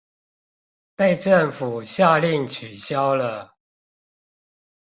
[0.95, 3.53] 被政府下令取消了